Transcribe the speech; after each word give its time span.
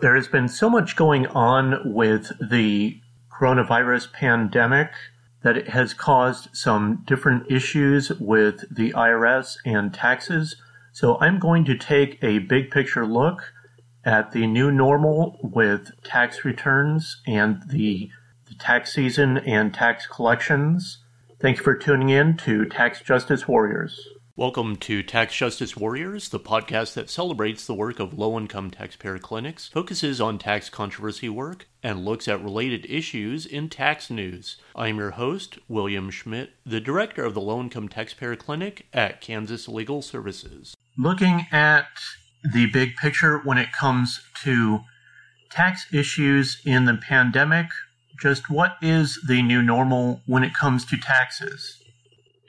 There 0.00 0.14
has 0.14 0.28
been 0.28 0.46
so 0.48 0.70
much 0.70 0.94
going 0.94 1.26
on 1.26 1.92
with 1.92 2.30
the 2.40 3.00
coronavirus 3.32 4.12
pandemic 4.12 4.92
that 5.42 5.56
it 5.56 5.70
has 5.70 5.92
caused 5.92 6.54
some 6.56 7.02
different 7.04 7.50
issues 7.50 8.10
with 8.20 8.64
the 8.74 8.92
IRS 8.92 9.56
and 9.64 9.92
taxes. 9.92 10.54
So 10.92 11.18
I'm 11.20 11.40
going 11.40 11.64
to 11.64 11.76
take 11.76 12.22
a 12.22 12.38
big 12.38 12.70
picture 12.70 13.04
look 13.04 13.52
at 14.04 14.30
the 14.30 14.46
new 14.46 14.70
normal 14.70 15.36
with 15.42 15.90
tax 16.04 16.44
returns 16.44 17.20
and 17.26 17.60
the, 17.68 18.10
the 18.48 18.54
tax 18.54 18.94
season 18.94 19.38
and 19.38 19.74
tax 19.74 20.06
collections. 20.06 20.98
Thank 21.40 21.58
you 21.58 21.64
for 21.64 21.74
tuning 21.74 22.10
in 22.10 22.36
to 22.38 22.66
Tax 22.66 23.00
Justice 23.00 23.48
Warriors. 23.48 24.00
Welcome 24.38 24.76
to 24.76 25.02
Tax 25.02 25.34
Justice 25.34 25.76
Warriors, 25.76 26.28
the 26.28 26.38
podcast 26.38 26.94
that 26.94 27.10
celebrates 27.10 27.66
the 27.66 27.74
work 27.74 27.98
of 27.98 28.16
low 28.16 28.38
income 28.38 28.70
taxpayer 28.70 29.18
clinics, 29.18 29.66
focuses 29.66 30.20
on 30.20 30.38
tax 30.38 30.70
controversy 30.70 31.28
work, 31.28 31.66
and 31.82 32.04
looks 32.04 32.28
at 32.28 32.40
related 32.40 32.86
issues 32.88 33.44
in 33.44 33.68
tax 33.68 34.10
news. 34.10 34.58
I'm 34.76 34.98
your 34.98 35.10
host, 35.10 35.58
William 35.66 36.08
Schmidt, 36.08 36.50
the 36.64 36.78
director 36.78 37.24
of 37.24 37.34
the 37.34 37.40
Low 37.40 37.58
Income 37.58 37.88
Taxpayer 37.88 38.36
Clinic 38.36 38.86
at 38.92 39.20
Kansas 39.20 39.66
Legal 39.66 40.02
Services. 40.02 40.76
Looking 40.96 41.46
at 41.50 41.88
the 42.54 42.66
big 42.66 42.94
picture 42.94 43.38
when 43.38 43.58
it 43.58 43.72
comes 43.72 44.20
to 44.44 44.82
tax 45.50 45.92
issues 45.92 46.62
in 46.64 46.84
the 46.84 46.94
pandemic, 46.96 47.66
just 48.22 48.48
what 48.48 48.76
is 48.80 49.18
the 49.26 49.42
new 49.42 49.62
normal 49.64 50.22
when 50.26 50.44
it 50.44 50.54
comes 50.54 50.84
to 50.84 50.96
taxes? 50.96 51.82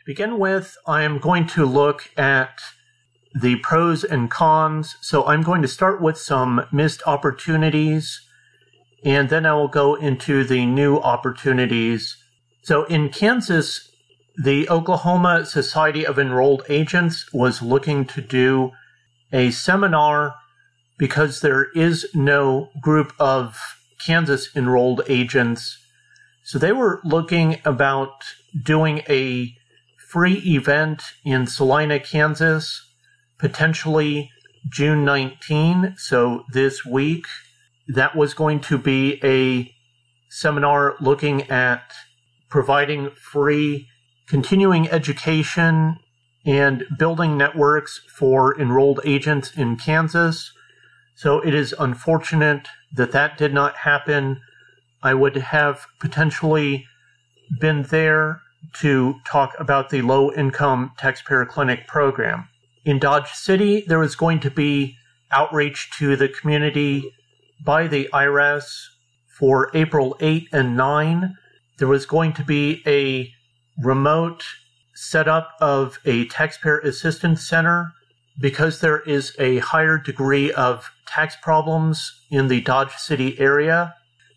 Begin 0.09 0.39
with, 0.39 0.75
I 0.87 1.03
am 1.03 1.19
going 1.19 1.45
to 1.45 1.67
look 1.67 2.09
at 2.17 2.61
the 3.39 3.57
pros 3.57 4.03
and 4.03 4.27
cons. 4.27 4.95
So 5.01 5.23
I'm 5.27 5.43
going 5.43 5.61
to 5.61 5.67
start 5.67 6.01
with 6.01 6.17
some 6.17 6.65
missed 6.71 7.03
opportunities, 7.05 8.19
and 9.05 9.29
then 9.29 9.45
I 9.45 9.53
will 9.53 9.67
go 9.67 9.93
into 9.93 10.43
the 10.43 10.65
new 10.65 10.97
opportunities. 10.97 12.17
So 12.63 12.85
in 12.85 13.09
Kansas, 13.09 13.88
the 14.35 14.67
Oklahoma 14.67 15.45
Society 15.45 16.07
of 16.07 16.17
Enrolled 16.17 16.63
Agents 16.69 17.31
was 17.31 17.61
looking 17.61 18.03
to 18.05 18.19
do 18.19 18.71
a 19.31 19.51
seminar 19.51 20.33
because 20.97 21.41
there 21.41 21.67
is 21.75 22.07
no 22.16 22.71
group 22.81 23.13
of 23.19 23.59
Kansas 24.03 24.49
enrolled 24.55 25.03
agents. 25.07 25.77
So 26.44 26.57
they 26.57 26.71
were 26.71 26.99
looking 27.03 27.61
about 27.63 28.23
doing 28.63 29.03
a 29.07 29.53
free 30.09 30.39
event 30.39 31.03
in 31.23 31.45
Salina, 31.45 31.99
Kansas, 31.99 32.83
potentially 33.38 34.31
June 34.67 35.05
19. 35.05 35.93
So 35.97 36.45
this 36.51 36.83
week, 36.83 37.27
that 37.88 38.16
was 38.16 38.33
going 38.33 38.59
to 38.61 38.79
be 38.79 39.19
a 39.23 39.71
seminar 40.27 40.95
looking 40.99 41.43
at 41.51 41.93
providing 42.49 43.11
free 43.11 43.88
continuing 44.27 44.89
education 44.89 45.99
and 46.44 46.85
building 46.97 47.38
networks 47.38 48.01
for 48.17 48.59
enrolled 48.59 49.01
agents 49.05 49.51
in 49.55 49.75
Kansas. 49.75 50.51
So 51.13 51.39
it 51.39 51.53
is 51.53 51.75
unfortunate 51.77 52.67
that 52.94 53.11
that 53.11 53.38
did 53.38 53.53
not 53.53 53.77
happen. 53.77 54.41
I 55.03 55.13
would 55.13 55.35
have 55.35 55.85
potentially 55.99 56.88
been 57.59 57.83
there 57.83 58.41
to 58.81 59.15
talk 59.25 59.53
about 59.59 59.89
the 59.89 60.02
low 60.02 60.31
income 60.33 60.91
taxpayer 60.97 61.45
clinic 61.45 61.88
program. 61.88 62.47
In 62.85 62.99
Dodge 62.99 63.31
City, 63.31 63.83
there 63.88 63.99
was 63.99 64.16
going 64.16 64.39
to 64.41 64.51
be 64.51 64.95
outreach 65.31 65.91
to 65.97 66.16
the 66.16 66.27
community 66.27 67.13
by 67.63 67.88
the 67.88 68.09
IRS 68.13 68.66
for 69.38 69.69
April 69.73 70.16
8 70.19 70.49
and 70.51 70.75
9. 70.75 71.35
There 71.77 71.88
was 71.88 72.05
going 72.05 72.33
to 72.33 72.43
be 72.43 72.81
a 72.85 73.31
remote 73.81 74.43
setup 74.94 75.55
of 75.61 76.00
a 76.05 76.25
taxpayer 76.25 76.79
assistance 76.79 77.47
center 77.47 77.94
because 78.39 78.79
there 78.79 79.00
is 79.01 79.35
a 79.39 79.59
higher 79.59 79.97
degree 79.97 80.51
of 80.51 80.91
tax 81.05 81.35
problems 81.41 82.22
in 82.29 82.47
the 82.47 82.61
Dodge 82.61 82.94
City 82.94 83.39
area. 83.39 83.95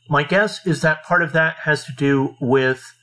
My 0.08 0.22
guess 0.22 0.66
is 0.66 0.82
that 0.82 1.04
part 1.04 1.22
of 1.22 1.32
that 1.32 1.56
has 1.62 1.84
to 1.84 1.92
do 1.92 2.36
with 2.40 2.94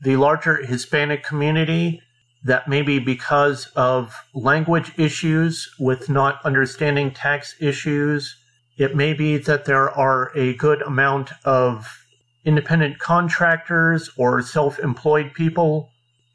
the 0.00 0.16
larger 0.16 0.64
Hispanic 0.64 1.22
community 1.22 2.02
that 2.42 2.68
maybe 2.68 2.98
because 2.98 3.66
of 3.76 4.14
language 4.34 4.92
issues 4.96 5.68
with 5.78 6.08
not 6.08 6.40
understanding 6.44 7.10
tax 7.10 7.54
issues, 7.60 8.36
it 8.78 8.96
may 8.96 9.12
be 9.12 9.36
that 9.36 9.66
there 9.66 9.90
are 9.90 10.32
a 10.34 10.54
good 10.54 10.80
amount 10.82 11.32
of 11.44 12.06
independent 12.44 12.98
contractors 12.98 14.10
or 14.16 14.40
self 14.40 14.78
employed 14.78 15.34
people 15.34 15.90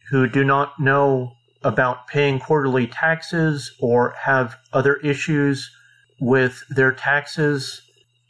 who 0.10 0.28
do 0.28 0.44
not 0.44 0.80
know 0.80 1.34
about 1.64 2.08
paying 2.08 2.40
quarterly 2.40 2.86
taxes 2.86 3.72
or 3.80 4.14
have 4.22 4.56
other 4.72 4.98
issues 4.98 5.72
with 6.20 6.64
their 6.70 6.92
taxes. 6.92 7.82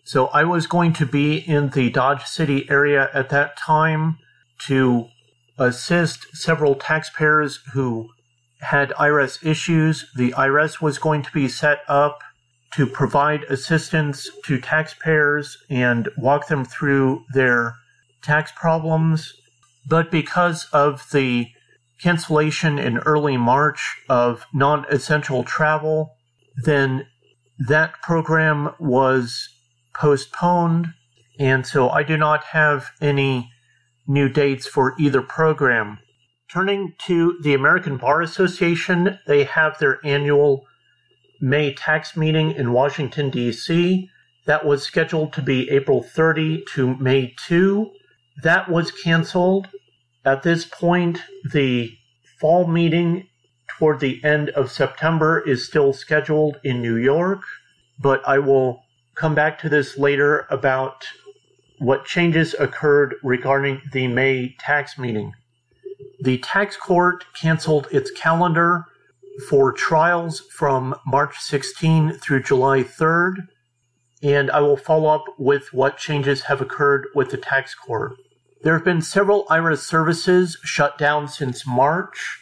So 0.06 0.28
I 0.28 0.46
was 0.46 0.68
going 0.68 0.94
to 0.94 1.06
be 1.06 1.38
in 1.38 1.70
the 1.72 1.90
Dodge 1.90 2.24
City 2.24 2.66
area 2.70 3.10
at 3.14 3.30
that 3.30 3.58
time 3.58 4.18
to 4.68 5.10
assist 5.58 6.36
several 6.36 6.76
taxpayers 6.76 7.60
who 7.74 8.10
had 8.62 8.90
IRS 8.92 9.46
issues. 9.46 10.06
The 10.16 10.32
IRS 10.32 10.82
was 10.82 10.98
going 10.98 11.22
to 11.24 11.32
be 11.32 11.48
set 11.48 11.80
up 11.88 12.20
to 12.74 12.86
provide 12.86 13.44
assistance 13.44 14.30
to 14.44 14.60
taxpayers 14.60 15.58
and 15.70 16.10
walk 16.18 16.48
them 16.48 16.66
through 16.66 17.24
their 17.34 17.76
tax 18.22 18.52
problems. 18.52 19.34
But 19.88 20.12
because 20.12 20.68
of 20.74 21.08
the 21.12 21.48
cancellation 22.02 22.78
in 22.78 22.98
early 23.00 23.38
March 23.38 23.98
of 24.10 24.46
non 24.54 24.86
essential 24.90 25.44
travel, 25.44 26.16
then 26.64 27.08
that 27.58 28.02
program 28.02 28.72
was 28.80 29.48
postponed. 29.94 30.88
And 31.40 31.66
so 31.66 31.90
I 31.90 32.04
do 32.04 32.18
not 32.18 32.44
have 32.46 32.92
any 33.00 33.52
new 34.08 34.30
dates 34.30 34.68
for 34.68 34.96
either 35.00 35.22
program. 35.22 36.00
Turning 36.52 36.94
to 37.00 37.38
the 37.42 37.54
American 37.54 37.98
Bar 37.98 38.22
Association, 38.22 39.20
they 39.28 39.44
have 39.44 39.78
their 39.80 40.00
annual 40.06 40.66
May 41.42 41.74
tax 41.74 42.16
meeting 42.16 42.52
in 42.52 42.72
Washington, 42.72 43.30
D.C. 43.30 44.10
That 44.46 44.66
was 44.66 44.84
scheduled 44.84 45.34
to 45.34 45.42
be 45.42 45.70
April 45.70 46.04
30 46.04 46.64
to 46.74 46.96
May 46.98 47.34
2. 47.48 47.92
That 48.44 48.70
was 48.70 48.92
canceled. 48.92 49.68
At 50.24 50.44
this 50.44 50.66
point, 50.66 51.22
the 51.52 51.98
fall 52.40 52.68
meeting 52.68 53.28
toward 53.68 54.00
the 54.00 54.24
end 54.24 54.50
of 54.52 54.72
September 54.72 55.40
is 55.40 55.66
still 55.66 55.94
scheduled 55.94 56.60
in 56.64 56.82
New 56.82 56.96
York, 56.96 57.42
but 58.00 58.26
I 58.28 58.40
will 58.40 58.84
come 59.16 59.36
back 59.36 59.60
to 59.60 59.70
this 59.70 59.98
later 59.98 60.46
about 60.50 61.06
what 61.80 62.06
changes 62.06 62.56
occurred 62.60 63.16
regarding 63.24 63.82
the 63.92 64.08
May 64.08 64.56
tax 64.60 64.98
meeting. 64.98 65.34
The 66.22 66.38
tax 66.40 66.78
court 66.78 67.26
canceled 67.34 67.88
its 67.92 68.12
calendar 68.12 68.86
for 69.50 69.74
trials 69.74 70.40
from 70.52 70.96
March 71.06 71.38
16 71.40 72.14
through 72.14 72.44
July 72.44 72.84
3rd, 72.84 73.48
and 74.24 74.50
I 74.50 74.62
will 74.62 74.78
follow 74.78 75.10
up 75.10 75.26
with 75.38 75.74
what 75.74 75.98
changes 75.98 76.44
have 76.44 76.62
occurred 76.62 77.08
with 77.14 77.32
the 77.32 77.38
tax 77.38 77.76
court. 77.76 78.16
There 78.64 78.74
have 78.74 78.86
been 78.86 79.02
several 79.02 79.46
IRS 79.46 79.80
services 79.80 80.58
shut 80.64 80.98
down 80.98 81.28
since 81.28 81.68
March, 81.68 82.40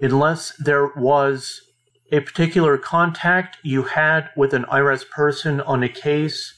unless 0.00 0.52
there 0.56 0.88
was 0.88 1.62
a 2.12 2.20
particular 2.20 2.76
contact 2.76 3.56
you 3.62 3.84
had 3.84 4.28
with 4.36 4.52
an 4.52 4.64
IRS 4.64 5.08
person 5.08 5.60
on 5.62 5.82
a 5.82 5.88
case 5.88 6.54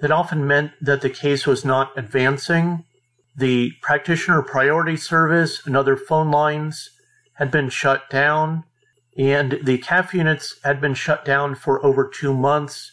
that 0.00 0.10
often 0.10 0.46
meant 0.46 0.72
that 0.80 1.00
the 1.00 1.10
case 1.10 1.46
was 1.46 1.64
not 1.64 1.96
advancing. 1.96 2.84
The 3.36 3.72
practitioner 3.82 4.42
priority 4.42 4.96
service 4.96 5.66
and 5.66 5.76
other 5.76 5.96
phone 5.96 6.30
lines 6.30 6.90
had 7.34 7.50
been 7.50 7.68
shut 7.68 8.08
down, 8.10 8.64
and 9.16 9.60
the 9.62 9.78
CAF 9.78 10.12
units 10.12 10.58
had 10.64 10.80
been 10.80 10.94
shut 10.94 11.24
down 11.24 11.54
for 11.54 11.84
over 11.84 12.08
two 12.08 12.34
months. 12.34 12.92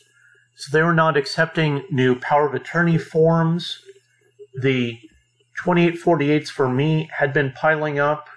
So 0.55 0.71
they 0.71 0.83
were 0.83 0.93
not 0.93 1.17
accepting 1.17 1.83
new 1.91 2.19
power 2.19 2.47
of 2.47 2.53
attorney 2.53 2.97
forms. 2.97 3.81
The 4.61 4.99
2848s 5.63 6.49
for 6.49 6.69
me 6.69 7.09
had 7.17 7.33
been 7.33 7.51
piling 7.51 7.99
up, 7.99 8.29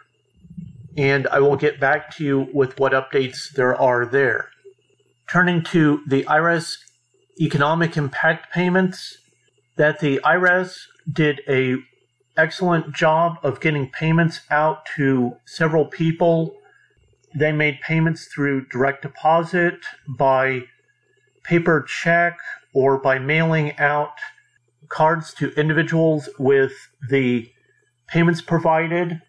and 0.97 1.27
I 1.29 1.41
will 1.41 1.57
get 1.57 1.79
back 1.79 2.11
to 2.17 2.25
you 2.25 2.49
with 2.53 2.79
what 2.79 2.93
updates 2.93 3.51
there 3.53 3.77
are 3.77 4.05
there. 4.05 4.51
Turning 5.29 5.63
to 5.65 6.03
the 6.07 6.25
IRS 6.25 6.79
economic 7.41 7.97
impact 7.97 8.53
payments 8.53 9.19
that 9.77 10.01
the 10.01 10.21
IRS 10.25 10.81
did 11.11 11.41
a 11.49 11.77
excellent 12.37 12.95
job 12.95 13.37
of 13.43 13.61
getting 13.61 13.91
payments 13.91 14.41
out 14.51 14.87
to 14.97 15.37
several 15.45 15.85
people. 15.85 16.55
They 17.35 17.53
made 17.53 17.81
payments 17.81 18.27
through 18.27 18.67
direct 18.69 19.03
deposit, 19.03 19.79
by 20.09 20.65
paper 21.45 21.83
check, 21.83 22.39
or 22.73 22.99
by 22.99 23.19
mailing 23.19 23.77
out 23.79 24.13
cards 24.89 25.35
to 25.35 25.51
individuals 25.55 26.29
with 26.39 26.73
the 27.09 27.51
payments 28.07 28.41
provided, 28.41 29.21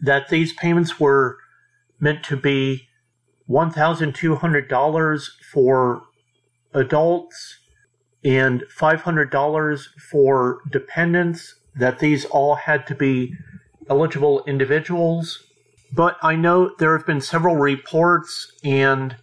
that 0.00 0.28
these 0.28 0.52
payments 0.52 0.98
were 0.98 1.38
meant 2.00 2.24
to 2.24 2.36
be 2.36 2.88
$1,200 3.48 5.28
for 5.52 6.02
adults 6.74 7.58
and 8.24 8.64
$500 8.76 9.84
for 10.10 10.60
dependents, 10.70 11.54
that 11.74 11.98
these 11.98 12.24
all 12.26 12.54
had 12.56 12.86
to 12.88 12.94
be 12.94 13.34
eligible 13.88 14.44
individuals. 14.46 15.44
But 15.92 16.16
I 16.22 16.36
know 16.36 16.74
there 16.78 16.96
have 16.96 17.06
been 17.06 17.20
several 17.20 17.56
reports 17.56 18.52
and 18.62 19.16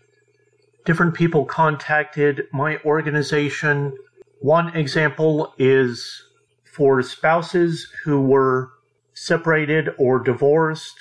different 0.86 1.14
people 1.14 1.46
contacted 1.46 2.44
my 2.52 2.80
organization. 2.86 3.94
One 4.42 4.76
example 4.76 5.54
is 5.58 6.24
for 6.66 7.02
spouses 7.02 7.88
who 8.04 8.22
were 8.22 8.72
separated 9.14 9.90
or 9.98 10.20
divorced, 10.20 10.96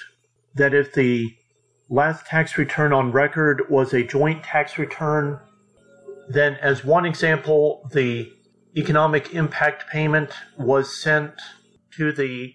that 0.55 0.73
if 0.73 0.95
the 0.95 1.37
last 1.89 2.27
tax 2.27 2.57
return 2.57 2.93
on 2.93 3.13
record 3.13 3.63
was 3.69 3.93
a 3.93 4.03
joint 4.03 4.43
tax 4.43 4.79
return, 4.79 5.39
then, 6.29 6.55
as 6.55 6.85
one 6.85 7.07
example, 7.07 7.89
the 7.93 8.33
economic 8.77 9.35
impact 9.35 9.89
payment 9.91 10.31
was 10.59 11.01
sent 11.01 11.33
to 11.93 12.13
the 12.13 12.55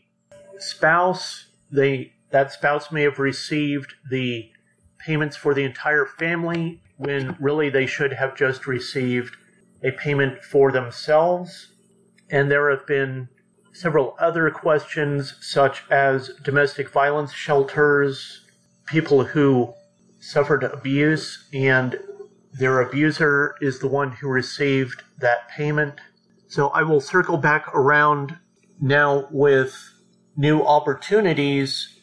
spouse. 0.59 1.47
They, 1.71 2.13
that 2.31 2.51
spouse 2.51 2.91
may 2.91 3.03
have 3.03 3.19
received 3.19 3.93
the 4.09 4.49
payments 4.99 5.35
for 5.35 5.53
the 5.53 5.63
entire 5.63 6.05
family 6.05 6.81
when 6.97 7.35
really 7.39 7.69
they 7.69 7.87
should 7.87 8.13
have 8.13 8.35
just 8.35 8.67
received 8.67 9.35
a 9.83 9.91
payment 9.91 10.43
for 10.43 10.71
themselves. 10.71 11.73
And 12.29 12.51
there 12.51 12.69
have 12.69 12.85
been 12.85 13.29
several 13.73 14.15
other 14.19 14.49
questions, 14.51 15.35
such 15.41 15.83
as 15.89 16.29
domestic 16.43 16.89
violence 16.89 17.33
shelters, 17.33 18.45
people 18.85 19.23
who 19.23 19.73
suffered 20.19 20.63
abuse 20.63 21.47
and 21.53 21.97
their 22.53 22.81
abuser 22.81 23.55
is 23.61 23.79
the 23.79 23.87
one 23.87 24.11
who 24.11 24.27
received 24.27 25.03
that 25.19 25.49
payment. 25.49 25.99
So 26.47 26.69
I 26.69 26.83
will 26.83 27.01
circle 27.01 27.37
back 27.37 27.67
around 27.73 28.37
now 28.79 29.27
with 29.31 29.93
new 30.35 30.61
opportunities. 30.61 31.97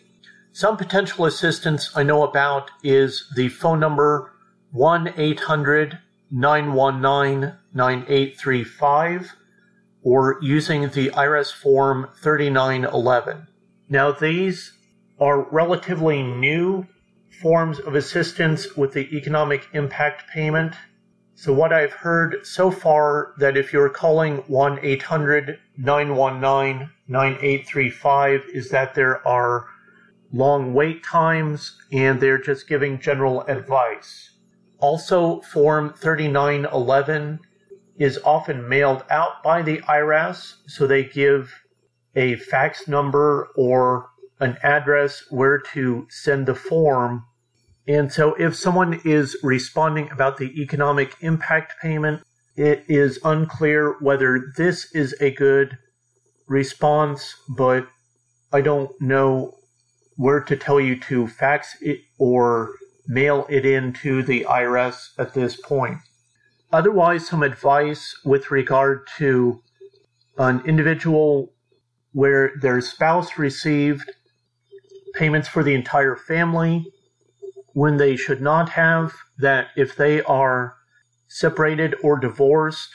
Some 0.52 0.76
potential 0.76 1.26
assistance 1.26 1.90
I 1.94 2.02
know 2.02 2.22
about 2.22 2.70
is 2.82 3.30
the 3.36 3.48
phone 3.48 3.80
number 3.80 4.32
1 4.72 5.14
800 5.16 5.98
919 6.30 7.54
9835 7.72 9.32
or 10.02 10.38
using 10.40 10.82
the 10.82 11.10
IRS 11.10 11.52
Form 11.52 12.08
3911. 12.22 13.46
Now, 13.88 14.12
these 14.12 14.72
are 15.18 15.50
relatively 15.50 16.22
new 16.22 16.86
forms 17.30 17.78
of 17.80 17.94
assistance 17.94 18.76
with 18.76 18.92
the 18.92 19.14
economic 19.16 19.68
impact 19.72 20.28
payment. 20.30 20.74
So, 21.34 21.52
what 21.52 21.72
I've 21.72 21.92
heard 21.92 22.44
so 22.44 22.70
far 22.70 23.34
that 23.38 23.56
if 23.56 23.72
you're 23.72 23.88
calling 23.88 24.38
1 24.48 24.80
800 24.82 25.58
919 25.76 26.90
9835 27.06 28.44
is 28.52 28.70
that 28.70 28.94
there 28.94 29.26
are 29.26 29.66
long 30.32 30.74
wait 30.74 31.04
times 31.04 31.78
and 31.92 32.20
they're 32.20 32.40
just 32.40 32.68
giving 32.68 33.00
general 33.00 33.42
advice. 33.42 34.32
Also, 34.78 35.40
Form 35.40 35.92
3911 35.94 37.40
is 37.98 38.18
often 38.24 38.68
mailed 38.68 39.04
out 39.10 39.42
by 39.42 39.62
the 39.62 39.78
IRS, 39.78 40.54
so 40.66 40.86
they 40.86 41.04
give 41.04 41.52
a 42.14 42.36
fax 42.36 42.86
number 42.86 43.48
or 43.56 44.10
an 44.40 44.56
address 44.62 45.24
where 45.30 45.58
to 45.58 46.06
send 46.10 46.46
the 46.46 46.54
form. 46.54 47.24
And 47.86 48.12
so, 48.12 48.34
if 48.34 48.54
someone 48.54 49.00
is 49.04 49.36
responding 49.42 50.10
about 50.10 50.36
the 50.36 50.60
economic 50.60 51.16
impact 51.20 51.74
payment, 51.80 52.22
it 52.56 52.84
is 52.88 53.18
unclear 53.24 53.96
whether 54.00 54.52
this 54.56 54.92
is 54.94 55.14
a 55.20 55.30
good 55.30 55.78
response, 56.46 57.34
but 57.56 57.86
I 58.52 58.60
don't 58.60 58.90
know 59.00 59.54
where 60.16 60.40
to 60.40 60.56
tell 60.56 60.80
you 60.80 60.98
to 61.00 61.28
fax 61.28 61.76
it 61.80 62.00
or 62.18 62.72
mail 63.06 63.46
it 63.48 63.64
in 63.64 63.92
to 63.92 64.22
the 64.22 64.44
IRS 64.48 65.10
at 65.18 65.34
this 65.34 65.56
point. 65.56 65.98
Otherwise, 66.72 67.26
some 67.26 67.42
advice 67.42 68.14
with 68.24 68.50
regard 68.50 69.06
to 69.16 69.60
an 70.36 70.60
individual 70.66 71.52
where 72.12 72.52
their 72.60 72.80
spouse 72.80 73.38
received 73.38 74.10
payments 75.18 75.48
for 75.48 75.62
the 75.62 75.74
entire 75.74 76.16
family 76.16 76.86
when 77.74 77.96
they 77.96 78.16
should 78.16 78.40
not 78.40 78.70
have, 78.70 79.12
that 79.38 79.68
if 79.76 79.96
they 79.96 80.22
are 80.22 80.76
separated 81.28 81.94
or 82.02 82.18
divorced, 82.18 82.90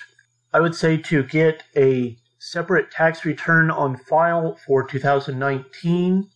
I 0.54 0.60
would 0.60 0.76
say 0.76 0.98
to 0.98 1.24
get 1.24 1.64
a 1.76 2.18
separate 2.40 2.92
tax 2.92 3.24
return 3.24 3.72
on 3.72 3.98
file 3.98 4.58
for 4.66 4.86
2019 4.86 6.30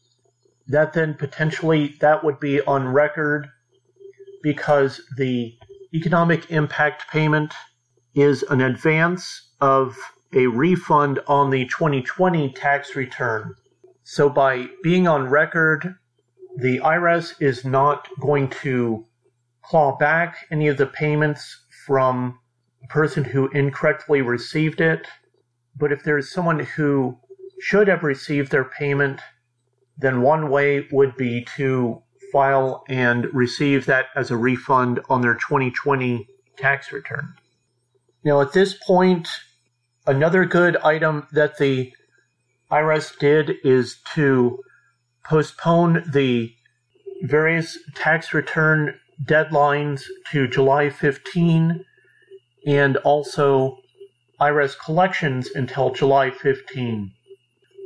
that 0.67 0.93
then 0.93 1.13
potentially 1.13 1.95
that 2.01 2.23
would 2.23 2.39
be 2.39 2.61
on 2.61 2.87
record 2.87 3.47
because 4.43 5.01
the 5.17 5.57
economic 5.93 6.51
impact 6.51 7.09
payment 7.11 7.53
is 8.15 8.43
an 8.43 8.61
advance 8.61 9.49
of 9.61 9.97
a 10.33 10.47
refund 10.47 11.19
on 11.27 11.49
the 11.49 11.65
2020 11.65 12.51
tax 12.53 12.95
return. 12.95 13.55
So 14.09 14.29
by 14.29 14.67
being 14.83 15.05
on 15.05 15.27
record, 15.27 15.95
the 16.55 16.79
IRS 16.79 17.33
is 17.41 17.65
not 17.65 18.07
going 18.21 18.49
to 18.61 19.05
claw 19.61 19.97
back 19.97 20.47
any 20.49 20.69
of 20.69 20.77
the 20.77 20.85
payments 20.85 21.65
from 21.85 22.39
a 22.81 22.87
person 22.87 23.25
who 23.25 23.49
incorrectly 23.49 24.21
received 24.21 24.79
it. 24.79 25.05
But 25.75 25.91
if 25.91 26.05
there's 26.05 26.31
someone 26.31 26.59
who 26.59 27.17
should 27.59 27.89
have 27.89 28.01
received 28.01 28.49
their 28.49 28.63
payment, 28.63 29.19
then 29.97 30.21
one 30.21 30.49
way 30.49 30.87
would 30.89 31.17
be 31.17 31.45
to 31.57 32.01
file 32.31 32.85
and 32.87 33.25
receive 33.33 33.87
that 33.87 34.05
as 34.15 34.31
a 34.31 34.37
refund 34.37 35.01
on 35.09 35.19
their 35.19 35.35
2020 35.35 36.25
tax 36.55 36.93
return. 36.93 37.33
Now, 38.23 38.39
at 38.39 38.53
this 38.53 38.73
point, 38.73 39.27
another 40.05 40.45
good 40.45 40.77
item 40.77 41.27
that 41.33 41.57
the 41.57 41.91
IRS 42.71 43.17
did 43.17 43.55
is 43.63 43.97
to 44.13 44.59
postpone 45.23 46.03
the 46.11 46.53
various 47.21 47.77
tax 47.95 48.33
return 48.33 48.99
deadlines 49.23 50.03
to 50.31 50.47
July 50.47 50.89
15 50.89 51.83
and 52.65 52.97
also 52.97 53.77
IRS 54.39 54.77
collections 54.77 55.49
until 55.55 55.91
July 55.91 56.29
15. 56.29 57.11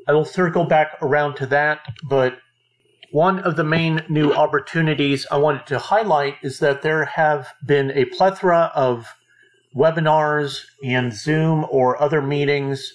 I 0.08 0.14
will 0.14 0.26
circle 0.26 0.66
back 0.66 0.98
around 1.02 1.36
to 1.36 1.46
that, 1.48 1.82
but 2.10 2.40
one 3.12 3.40
of 3.40 3.56
the 3.56 3.64
main 3.64 4.04
new 4.10 4.34
opportunities 4.34 5.28
I 5.30 5.38
wanted 5.38 5.68
to 5.68 5.80
highlight 5.80 6.36
is 6.42 6.60
that 6.60 6.82
there 6.82 7.06
have 7.06 7.54
been 7.66 7.92
a 7.92 8.06
plethora 8.06 8.72
of 8.74 9.14
webinars 9.76 10.66
and 10.84 11.14
Zoom 11.14 11.66
or 11.70 12.02
other 12.02 12.22
meetings 12.22 12.94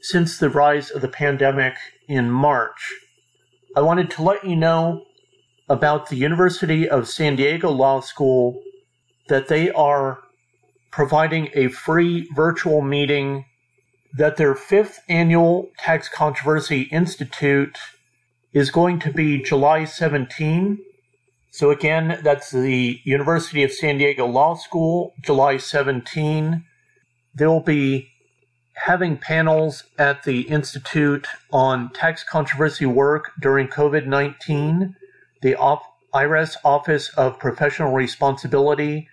since 0.00 0.38
the 0.38 0.50
rise 0.50 0.90
of 0.90 1.02
the 1.02 1.08
pandemic 1.08 1.74
in 2.08 2.30
March. 2.30 2.94
I 3.76 3.80
wanted 3.80 4.10
to 4.12 4.22
let 4.22 4.44
you 4.44 4.56
know 4.56 5.04
about 5.68 6.08
the 6.08 6.16
University 6.16 6.88
of 6.88 7.08
San 7.08 7.36
Diego 7.36 7.70
Law 7.70 8.00
School 8.00 8.62
that 9.28 9.48
they 9.48 9.70
are 9.72 10.20
providing 10.90 11.50
a 11.54 11.68
free 11.68 12.28
virtual 12.34 12.80
meeting 12.80 13.44
that 14.16 14.36
their 14.36 14.54
fifth 14.54 15.00
annual 15.08 15.68
Tax 15.78 16.08
Controversy 16.08 16.82
Institute 16.82 17.78
is 18.52 18.70
going 18.70 18.98
to 19.00 19.12
be 19.12 19.42
July 19.42 19.84
17. 19.84 20.78
So 21.50 21.70
again, 21.70 22.20
that's 22.22 22.50
the 22.50 23.00
University 23.04 23.62
of 23.62 23.72
San 23.72 23.98
Diego 23.98 24.26
Law 24.26 24.54
School, 24.54 25.12
July 25.20 25.58
17. 25.58 26.64
There 27.34 27.50
will 27.50 27.60
be 27.60 28.08
having 28.76 29.16
panels 29.16 29.84
at 29.98 30.22
the 30.24 30.42
Institute 30.42 31.26
on 31.50 31.90
tax 31.92 32.22
controversy 32.22 32.86
work 32.86 33.32
during 33.40 33.68
COVID 33.68 34.06
19, 34.06 34.94
the 35.42 35.56
IRS 36.14 36.56
Office 36.64 37.08
of 37.16 37.38
Professional 37.38 37.92
Responsibility, 37.92 39.08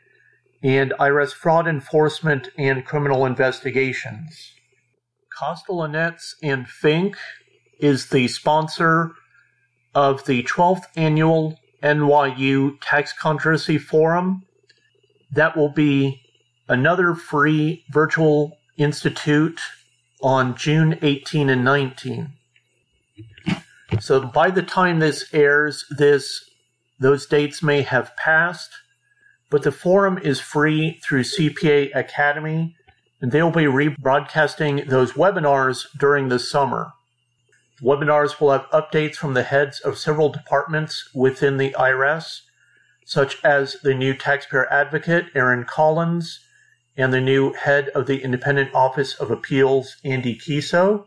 and 0.61 0.93
IRS 0.99 1.33
Fraud 1.33 1.67
Enforcement 1.67 2.49
and 2.57 2.85
Criminal 2.85 3.25
Investigations. 3.25 4.51
Kostelanetz 5.37 6.35
and 6.43 6.67
Fink 6.67 7.17
is 7.79 8.09
the 8.09 8.27
sponsor 8.27 9.11
of 9.95 10.25
the 10.25 10.43
12th 10.43 10.85
annual 10.95 11.59
NYU 11.81 12.77
Tax 12.81 13.13
Controversy 13.13 13.77
Forum. 13.77 14.43
That 15.31 15.57
will 15.57 15.69
be 15.69 16.21
another 16.69 17.15
free 17.15 17.83
virtual 17.89 18.57
institute 18.77 19.59
on 20.21 20.55
June 20.55 20.97
18 21.01 21.49
and 21.49 21.63
19. 21.63 22.33
So 23.99 24.21
by 24.21 24.49
the 24.49 24.63
time 24.63 24.99
this 24.99 25.25
airs, 25.33 25.85
this 25.89 26.49
those 26.99 27.25
dates 27.25 27.61
may 27.61 27.81
have 27.81 28.15
passed, 28.15 28.71
but 29.49 29.63
the 29.63 29.71
forum 29.71 30.17
is 30.17 30.39
free 30.39 30.99
through 31.03 31.23
CPA 31.23 31.93
Academy, 31.93 32.75
and 33.21 33.31
they 33.31 33.41
will 33.43 33.51
be 33.51 33.65
rebroadcasting 33.65 34.87
those 34.87 35.13
webinars 35.13 35.85
during 35.97 36.29
the 36.29 36.39
summer. 36.39 36.93
Webinars 37.81 38.39
will 38.39 38.51
have 38.51 38.69
updates 38.71 39.15
from 39.15 39.33
the 39.33 39.43
heads 39.43 39.79
of 39.81 39.97
several 39.97 40.29
departments 40.29 41.09
within 41.13 41.57
the 41.57 41.75
IRS, 41.77 42.41
such 43.05 43.43
as 43.43 43.75
the 43.83 43.93
new 43.93 44.13
taxpayer 44.13 44.71
advocate, 44.71 45.25
Erin 45.35 45.65
Collins, 45.65 46.39
and 46.97 47.13
the 47.13 47.21
new 47.21 47.53
head 47.53 47.89
of 47.89 48.07
the 48.07 48.23
Independent 48.23 48.73
Office 48.73 49.15
of 49.15 49.31
Appeals, 49.31 49.97
Andy 50.03 50.35
Keyso. 50.35 51.05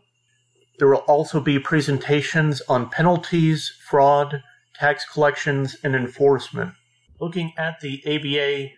There 0.79 0.87
will 0.87 1.05
also 1.07 1.39
be 1.39 1.59
presentations 1.59 2.61
on 2.67 2.89
penalties, 2.89 3.73
fraud, 3.87 4.43
tax 4.75 5.05
collections, 5.05 5.77
and 5.83 5.95
enforcement. 5.95 6.73
Looking 7.19 7.53
at 7.57 7.79
the 7.79 8.03
ABA 8.05 8.73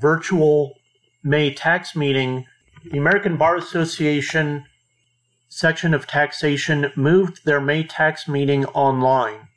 virtual 0.00 0.74
May 1.22 1.54
tax 1.54 1.94
meeting, 1.94 2.46
the 2.90 2.98
American 2.98 3.36
Bar 3.36 3.56
Association 3.56 4.64
section 5.48 5.94
of 5.94 6.06
taxation 6.06 6.90
moved 6.96 7.44
their 7.44 7.60
May 7.60 7.84
tax 7.84 8.26
meeting 8.26 8.64
online. 8.66 9.48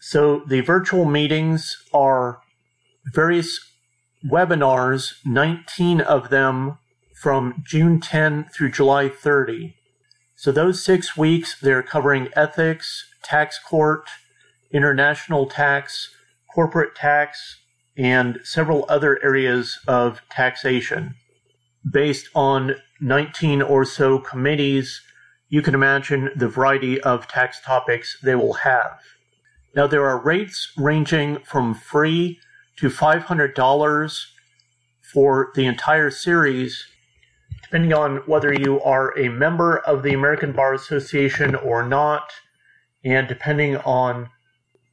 So 0.00 0.42
the 0.46 0.62
virtual 0.62 1.04
meetings 1.04 1.76
are 1.92 2.40
various 3.12 3.69
webinars, 4.24 5.14
19 5.24 6.00
of 6.00 6.30
them 6.30 6.78
from 7.14 7.62
June 7.66 8.00
10 8.00 8.46
through 8.52 8.70
July 8.70 9.08
30. 9.08 9.76
So 10.36 10.50
those 10.50 10.82
six 10.82 11.16
weeks, 11.16 11.58
they're 11.60 11.82
covering 11.82 12.28
ethics, 12.34 13.06
tax 13.22 13.58
court, 13.58 14.08
international 14.72 15.46
tax, 15.46 16.14
corporate 16.54 16.94
tax, 16.94 17.58
and 17.96 18.38
several 18.42 18.86
other 18.88 19.22
areas 19.22 19.78
of 19.86 20.22
taxation. 20.30 21.14
Based 21.90 22.28
on 22.34 22.76
19 23.00 23.62
or 23.62 23.84
so 23.84 24.18
committees, 24.18 25.02
you 25.48 25.62
can 25.62 25.74
imagine 25.74 26.30
the 26.36 26.48
variety 26.48 27.00
of 27.00 27.28
tax 27.28 27.60
topics 27.60 28.16
they 28.22 28.34
will 28.34 28.54
have. 28.54 29.00
Now, 29.74 29.86
there 29.86 30.06
are 30.06 30.18
rates 30.18 30.72
ranging 30.76 31.40
from 31.40 31.74
free 31.74 32.40
to 32.80 32.88
$500 32.88 34.26
for 35.12 35.52
the 35.54 35.66
entire 35.66 36.10
series 36.10 36.86
depending 37.62 37.92
on 37.92 38.16
whether 38.26 38.52
you 38.52 38.80
are 38.80 39.16
a 39.16 39.28
member 39.28 39.78
of 39.78 40.02
the 40.02 40.12
American 40.12 40.50
Bar 40.50 40.74
Association 40.74 41.54
or 41.54 41.86
not, 41.86 42.32
and 43.04 43.28
depending 43.28 43.76
on 43.76 44.28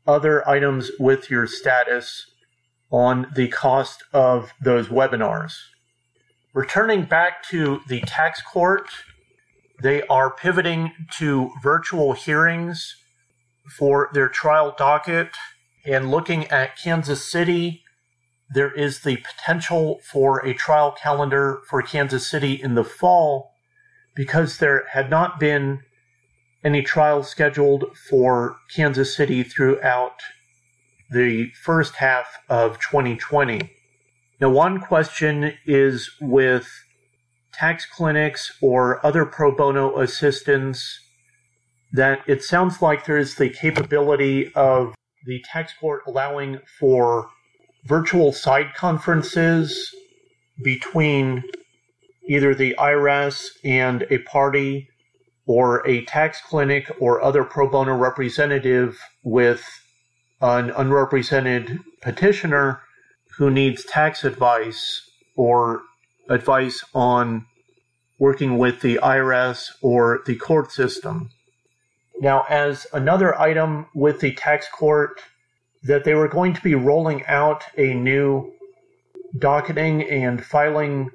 other 0.05 0.47
items 0.47 0.91
with 0.99 1.31
your 1.31 1.47
status 1.47 2.29
on 2.91 3.31
the 3.35 3.47
cost 3.47 4.03
of 4.13 4.53
those 4.61 4.89
webinars. 4.89 5.53
Returning 6.53 7.03
back 7.05 7.41
to 7.49 7.81
the 7.87 8.01
tax 8.01 8.43
court, 8.43 8.89
they 9.81 10.03
are 10.03 10.29
pivoting 10.29 10.91
to 11.17 11.49
virtual 11.63 12.13
hearings 12.13 12.95
for 13.75 14.11
their 14.13 14.29
trial 14.29 14.75
docket 14.77 15.29
and 15.87 16.11
looking 16.11 16.45
at 16.47 16.77
Kansas 16.77 17.23
City 17.23 17.83
there 18.49 18.71
is 18.71 19.01
the 19.01 19.17
potential 19.17 19.99
for 20.03 20.45
a 20.45 20.53
trial 20.53 20.91
calendar 20.91 21.59
for 21.67 21.81
Kansas 21.81 22.25
City 22.25 22.53
in 22.53 22.75
the 22.75 22.83
fall 22.83 23.51
because 24.15 24.57
there 24.57 24.85
had 24.91 25.09
not 25.09 25.39
been 25.39 25.81
any 26.63 26.81
trials 26.81 27.29
scheduled 27.29 27.95
for 28.09 28.57
Kansas 28.73 29.15
City 29.15 29.43
throughout 29.43 30.21
the 31.11 31.51
first 31.63 31.95
half 31.95 32.39
of 32.49 32.79
2020. 32.79 33.69
Now, 34.39 34.49
one 34.49 34.79
question 34.79 35.53
is 35.65 36.11
with 36.19 36.67
tax 37.53 37.85
clinics 37.85 38.55
or 38.61 39.05
other 39.05 39.25
pro 39.25 39.55
bono 39.55 39.99
assistance 39.99 40.99
that 41.91 42.21
it 42.27 42.43
sounds 42.43 42.81
like 42.81 43.05
there 43.05 43.17
is 43.17 43.35
the 43.35 43.49
capability 43.49 44.53
of 44.53 44.93
the 45.25 45.43
tax 45.51 45.73
court 45.73 46.01
allowing 46.07 46.59
for 46.79 47.29
virtual 47.85 48.31
side 48.31 48.73
conferences 48.75 49.93
between 50.63 51.43
either 52.27 52.53
the 52.53 52.75
IRS 52.77 53.49
and 53.63 54.05
a 54.09 54.17
party 54.19 54.89
or 55.45 55.87
a 55.87 56.03
tax 56.05 56.41
clinic 56.41 56.91
or 56.99 57.21
other 57.21 57.43
pro 57.43 57.69
bono 57.69 57.95
representative 57.95 58.99
with 59.23 59.63
an 60.41 60.71
unrepresented 60.71 61.79
petitioner 62.01 62.81
who 63.37 63.49
needs 63.49 63.85
tax 63.85 64.23
advice 64.23 65.09
or 65.35 65.81
advice 66.29 66.83
on 66.93 67.45
working 68.19 68.57
with 68.57 68.81
the 68.81 68.99
IRS 69.01 69.69
or 69.81 70.21
the 70.25 70.35
court 70.35 70.71
system. 70.71 71.29
Now, 72.19 72.45
as 72.49 72.87
another 72.93 73.39
item 73.39 73.87
with 73.93 74.19
the 74.19 74.33
tax 74.33 74.67
court, 74.69 75.21
that 75.83 76.03
they 76.03 76.15
were 76.15 76.27
going 76.27 76.53
to 76.53 76.61
be 76.61 76.75
rolling 76.75 77.25
out 77.27 77.63
a 77.77 77.93
new 77.93 78.51
docketing 79.37 80.03
and 80.03 80.43
filing 80.43 81.11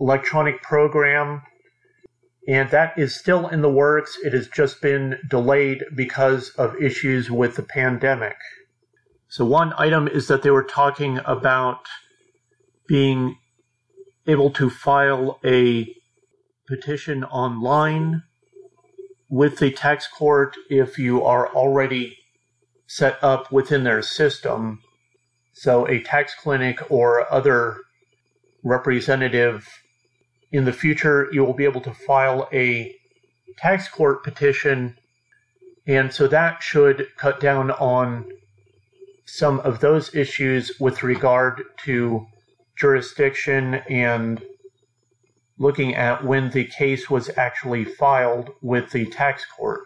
electronic 0.00 0.62
program, 0.62 1.42
and 2.48 2.68
that 2.70 2.98
is 2.98 3.14
still 3.14 3.46
in 3.46 3.62
the 3.62 3.70
works. 3.70 4.18
It 4.24 4.32
has 4.32 4.48
just 4.48 4.82
been 4.82 5.18
delayed 5.28 5.84
because 5.94 6.50
of 6.50 6.74
issues 6.82 7.30
with 7.30 7.54
the 7.54 7.62
pandemic. 7.62 8.36
So, 9.28 9.44
one 9.44 9.72
item 9.78 10.08
is 10.08 10.26
that 10.28 10.42
they 10.42 10.50
were 10.50 10.64
talking 10.64 11.20
about 11.24 11.86
being 12.88 13.38
able 14.26 14.50
to 14.50 14.68
file 14.68 15.38
a 15.44 15.94
petition 16.66 17.24
online 17.24 18.24
with 19.32 19.56
the 19.60 19.70
tax 19.70 20.06
court 20.06 20.54
if 20.68 20.98
you 20.98 21.24
are 21.24 21.48
already 21.54 22.18
set 22.86 23.16
up 23.24 23.50
within 23.50 23.82
their 23.82 24.02
system. 24.02 24.78
So 25.54 25.88
a 25.88 26.02
tax 26.02 26.34
clinic 26.34 26.78
or 26.90 27.32
other 27.32 27.78
representative 28.62 29.66
in 30.52 30.66
the 30.66 30.72
future, 30.72 31.30
you 31.32 31.46
will 31.46 31.54
be 31.54 31.64
able 31.64 31.80
to 31.80 31.94
file 31.94 32.46
a 32.52 32.94
tax 33.56 33.88
court 33.88 34.22
petition. 34.22 34.98
And 35.86 36.12
so 36.12 36.28
that 36.28 36.62
should 36.62 37.08
cut 37.16 37.40
down 37.40 37.70
on 37.70 38.26
some 39.24 39.60
of 39.60 39.80
those 39.80 40.14
issues 40.14 40.72
with 40.78 41.02
regard 41.02 41.62
to 41.84 42.26
jurisdiction 42.76 43.76
and 43.88 44.42
looking 45.62 45.94
at 45.94 46.24
when 46.24 46.50
the 46.50 46.64
case 46.64 47.08
was 47.08 47.30
actually 47.36 47.84
filed 47.84 48.50
with 48.60 48.90
the 48.90 49.06
tax 49.06 49.44
court. 49.44 49.82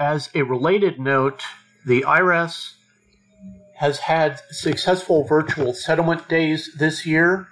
As 0.00 0.28
a 0.34 0.42
related 0.42 0.98
note, 0.98 1.44
the 1.86 2.02
IRS 2.02 2.72
has 3.76 4.00
had 4.00 4.40
successful 4.50 5.22
virtual 5.22 5.72
settlement 5.72 6.28
days 6.28 6.74
this 6.76 7.06
year. 7.06 7.46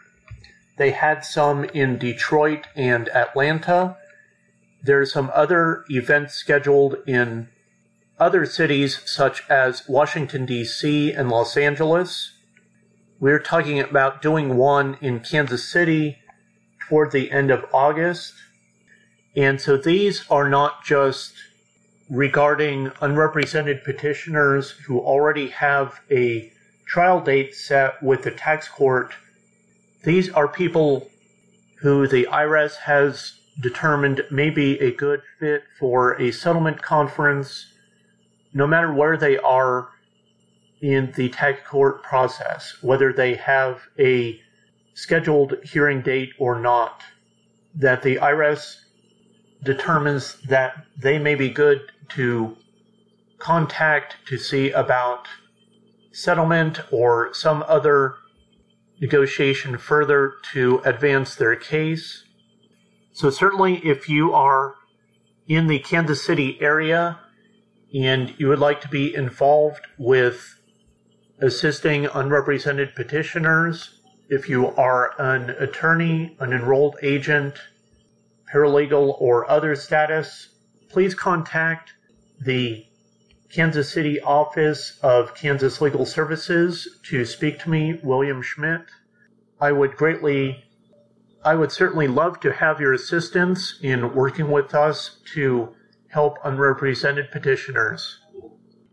They 0.79 0.91
had 0.91 1.25
some 1.25 1.63
in 1.67 1.97
Detroit 1.97 2.67
and 2.75 3.09
Atlanta. 3.11 3.97
There's 4.83 5.13
some 5.13 5.31
other 5.33 5.85
events 5.89 6.35
scheduled 6.35 6.97
in 7.07 7.51
other 8.19 8.47
cities 8.47 9.01
such 9.07 9.49
as 9.49 9.89
Washington, 9.89 10.45
D.C. 10.45 11.13
and 11.13 11.29
Los 11.29 11.57
Angeles. 11.57 12.33
We're 13.21 13.39
talking 13.39 13.79
about 13.79 14.23
doing 14.23 14.57
one 14.57 14.99
in 15.01 15.21
Kansas 15.21 15.63
City 15.63 16.19
toward 16.89 17.13
the 17.13 17.31
end 17.31 17.51
of 17.51 17.65
August. 17.73 18.35
And 19.37 19.61
so 19.61 19.77
these 19.77 20.25
are 20.31 20.49
not 20.49 20.85
just 20.85 21.35
regarding 22.11 22.91
unrepresented 23.01 23.85
petitioners 23.85 24.71
who 24.71 24.99
already 24.99 25.49
have 25.49 26.01
a 26.11 26.51
trial 26.87 27.21
date 27.21 27.55
set 27.55 28.03
with 28.03 28.23
the 28.23 28.31
tax 28.31 28.67
court. 28.69 29.15
These 30.05 30.31
are 30.31 30.49
people 30.49 31.09
who 31.81 32.09
the 32.09 32.27
IRS 32.31 32.77
has 32.77 33.39
determined 33.61 34.23
may 34.31 34.51
be 34.51 34.79
a 34.81 34.91
good 34.93 35.21
fit 35.39 35.65
for 35.79 36.21
a 36.21 36.31
settlement 36.31 36.81
conference, 36.81 37.67
no 38.55 38.67
matter 38.67 38.93
where 38.93 39.17
they 39.17 39.37
are 39.39 39.91
in 40.81 41.13
the 41.17 41.29
tax 41.29 41.61
court 41.69 42.03
process, 42.03 42.77
whether 42.81 43.13
they 43.13 43.35
have 43.35 43.83
a 43.99 44.41
scheduled 44.99 45.55
hearing 45.63 46.03
date 46.03 46.31
or 46.41 46.59
not, 46.59 47.05
that 47.73 48.03
the 48.03 48.17
IRS 48.17 48.81
determines 49.63 50.41
that 50.49 50.87
they 50.97 51.21
may 51.21 51.37
be 51.37 51.49
good 51.49 51.93
to 52.09 52.57
contact 53.39 54.17
to 54.27 54.37
see 54.37 54.73
about 54.73 55.29
settlement 56.11 56.81
or 56.91 57.33
some 57.33 57.65
other 57.69 58.17
negotiation 59.01 59.79
further 59.79 60.33
to 60.53 60.81
advance 60.85 61.37
their 61.37 61.55
case. 61.55 62.25
So, 63.13 63.31
certainly, 63.31 63.77
if 63.87 64.09
you 64.09 64.35
are 64.35 64.75
in 65.47 65.69
the 65.69 65.79
Kansas 65.79 66.25
City 66.25 66.59
area 66.61 67.21
and 67.95 68.35
you 68.37 68.49
would 68.49 68.59
like 68.59 68.81
to 68.81 68.89
be 68.89 69.15
involved 69.15 69.87
with 69.97 70.59
assisting 71.41 72.07
unrepresented 72.07 72.97
petitioners, 72.97 73.98
if 74.29 74.49
you 74.49 74.69
are 74.77 75.15
an 75.19 75.51
attorney, 75.51 76.37
an 76.41 76.53
enrolled 76.53 76.97
agent, 77.03 77.55
paralegal, 78.53 79.17
or 79.21 79.51
other 79.51 79.75
status, 79.75 80.51
please 80.91 81.15
contact 81.15 81.93
the 82.41 82.85
Kansas 83.51 83.91
City 83.91 84.21
office 84.21 84.99
of 85.03 85.35
Kansas 85.35 85.81
Legal 85.81 86.05
Services 86.05 87.01
to 87.05 87.25
speak 87.25 87.59
to 87.61 87.71
me, 87.71 87.99
William 88.03 88.43
Schmidt. 88.43 88.83
I 89.61 89.73
would 89.73 89.97
greatly, 89.97 90.65
I 91.43 91.55
would 91.55 91.73
certainly 91.73 92.07
love 92.07 92.41
to 92.41 92.53
have 92.53 92.81
your 92.81 92.93
assistance 92.93 93.79
in 93.83 94.15
working 94.15 94.51
with 94.51 94.75
us 94.75 95.21
to 95.35 95.75
help 96.09 96.39
unrepresented 96.45 97.31
petitioners. 97.31 98.19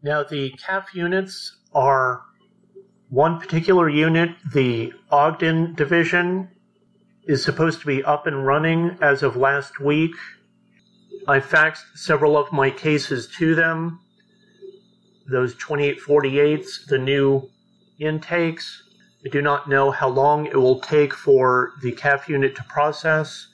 Now, 0.02 0.24
the 0.24 0.52
CAF 0.52 0.94
units 0.94 1.58
are 1.74 2.24
one 3.10 3.40
particular 3.40 3.88
unit, 3.88 4.32
the 4.54 4.94
Ogden 5.12 5.76
Division, 5.76 6.50
is 7.26 7.44
supposed 7.44 7.80
to 7.82 7.88
be 7.88 8.04
up 8.04 8.28
and 8.28 8.46
running 8.46 8.98
as 9.02 9.24
of 9.24 9.36
last 9.36 9.80
week. 9.80 10.16
I 11.28 11.40
faxed 11.40 11.84
several 11.96 12.38
of 12.38 12.52
my 12.52 12.70
cases 12.70 13.28
to 13.38 13.56
them. 13.56 14.00
Those 15.28 15.56
2848s, 15.56 16.88
the 16.88 17.00
new 17.00 17.50
intakes. 18.00 18.84
I 19.26 19.30
do 19.30 19.42
not 19.42 19.68
know 19.68 19.90
how 19.92 20.10
long 20.10 20.46
it 20.46 20.56
will 20.56 20.80
take 20.80 21.14
for 21.14 21.74
the 21.82 21.92
CAF 21.92 22.28
unit 22.28 22.56
to 22.56 22.64
process 22.64 23.48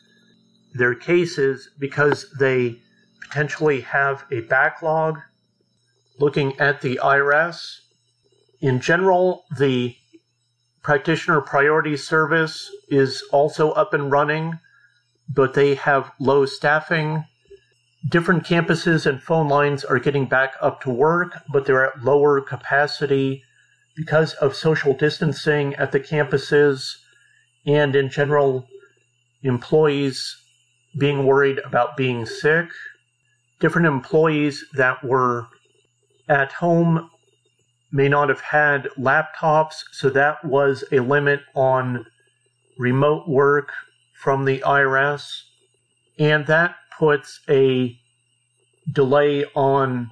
their 0.73 0.95
cases 0.95 1.69
because 1.79 2.25
they 2.39 2.81
potentially 3.21 3.81
have 3.81 4.25
a 4.31 4.41
backlog. 4.41 5.19
Looking 6.19 6.59
at 6.59 6.81
the 6.81 6.99
IRS, 7.01 7.79
in 8.61 8.79
general, 8.79 9.45
the 9.57 9.95
practitioner 10.83 11.41
priority 11.41 11.97
service 11.97 12.69
is 12.89 13.23
also 13.31 13.71
up 13.71 13.93
and 13.93 14.11
running, 14.11 14.59
but 15.27 15.53
they 15.53 15.75
have 15.75 16.11
low 16.19 16.45
staffing. 16.45 17.25
Different 18.07 18.43
campuses 18.43 19.05
and 19.05 19.21
phone 19.21 19.47
lines 19.47 19.83
are 19.83 19.99
getting 19.99 20.25
back 20.25 20.53
up 20.61 20.81
to 20.81 20.89
work, 20.89 21.37
but 21.51 21.65
they're 21.65 21.85
at 21.85 22.03
lower 22.03 22.41
capacity 22.41 23.43
because 23.95 24.33
of 24.35 24.55
social 24.55 24.93
distancing 24.93 25.75
at 25.75 25.91
the 25.91 25.99
campuses 25.99 26.95
and 27.65 27.95
in 27.95 28.09
general 28.09 28.67
employees 29.43 30.35
being 30.97 31.25
worried 31.25 31.59
about 31.59 31.95
being 31.95 32.25
sick. 32.25 32.69
Different 33.59 33.87
employees 33.87 34.65
that 34.73 35.03
were 35.03 35.47
at 36.27 36.51
home 36.53 37.10
may 37.91 38.07
not 38.07 38.29
have 38.29 38.41
had 38.41 38.87
laptops, 38.97 39.83
so 39.91 40.09
that 40.09 40.43
was 40.45 40.83
a 40.91 40.99
limit 40.99 41.41
on 41.55 42.05
remote 42.77 43.27
work 43.27 43.71
from 44.13 44.45
the 44.45 44.59
IRS. 44.59 45.41
And 46.17 46.47
that 46.47 46.75
puts 46.97 47.41
a 47.49 47.97
delay 48.91 49.45
on 49.55 50.11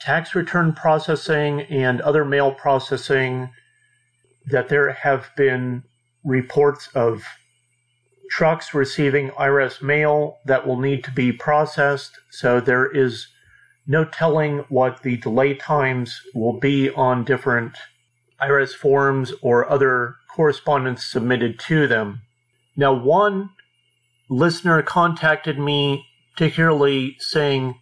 tax 0.00 0.34
return 0.34 0.72
processing 0.72 1.62
and 1.62 2.00
other 2.00 2.24
mail 2.24 2.52
processing 2.52 3.50
that 4.46 4.68
there 4.68 4.92
have 4.92 5.30
been 5.36 5.82
reports 6.24 6.88
of 6.94 7.24
trucks 8.30 8.74
receiving 8.74 9.30
IRS 9.30 9.82
mail 9.82 10.38
that 10.44 10.66
will 10.66 10.78
need 10.78 11.04
to 11.04 11.10
be 11.10 11.32
processed. 11.32 12.18
So 12.30 12.60
there 12.60 12.90
is 12.90 13.28
no 13.86 14.04
telling 14.04 14.58
what 14.68 15.02
the 15.02 15.16
delay 15.18 15.54
times 15.54 16.20
will 16.34 16.58
be 16.58 16.90
on 16.90 17.24
different 17.24 17.76
IRS 18.40 18.74
forms 18.74 19.32
or 19.42 19.70
other 19.70 20.16
correspondence 20.34 21.04
submitted 21.04 21.58
to 21.58 21.86
them. 21.86 22.22
Now, 22.76 22.92
one 22.92 23.50
listener 24.28 24.82
contacted 24.82 25.58
me 25.58 26.06
particularly 26.34 27.16
saying 27.20 27.78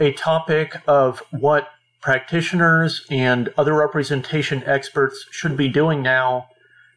a 0.00 0.12
topic 0.12 0.76
of 0.88 1.22
what 1.30 1.68
practitioners 2.00 3.06
and 3.08 3.48
other 3.56 3.74
representation 3.74 4.62
experts 4.64 5.24
should 5.30 5.56
be 5.56 5.68
doing 5.68 6.02
now 6.02 6.48